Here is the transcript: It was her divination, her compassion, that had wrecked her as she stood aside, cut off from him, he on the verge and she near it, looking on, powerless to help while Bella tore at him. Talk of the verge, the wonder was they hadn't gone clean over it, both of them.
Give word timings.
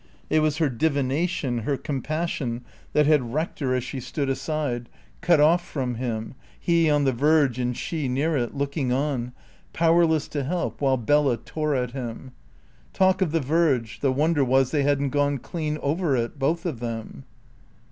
It 0.31 0.39
was 0.39 0.57
her 0.57 0.67
divination, 0.67 1.59
her 1.59 1.77
compassion, 1.77 2.65
that 2.93 3.05
had 3.05 3.35
wrecked 3.35 3.59
her 3.59 3.75
as 3.75 3.83
she 3.83 3.99
stood 3.99 4.31
aside, 4.31 4.89
cut 5.21 5.39
off 5.39 5.63
from 5.63 5.93
him, 5.93 6.33
he 6.59 6.89
on 6.89 7.03
the 7.03 7.11
verge 7.11 7.59
and 7.59 7.77
she 7.77 8.07
near 8.09 8.35
it, 8.35 8.55
looking 8.55 8.91
on, 8.91 9.31
powerless 9.73 10.27
to 10.29 10.43
help 10.43 10.81
while 10.81 10.97
Bella 10.97 11.37
tore 11.37 11.75
at 11.75 11.91
him. 11.91 12.31
Talk 12.93 13.21
of 13.21 13.31
the 13.31 13.39
verge, 13.39 13.99
the 13.99 14.11
wonder 14.11 14.43
was 14.43 14.71
they 14.71 14.81
hadn't 14.81 15.09
gone 15.11 15.37
clean 15.37 15.77
over 15.83 16.15
it, 16.15 16.39
both 16.39 16.65
of 16.65 16.79
them. 16.79 17.25